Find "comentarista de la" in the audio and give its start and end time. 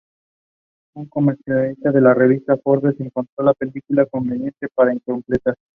1.09-2.15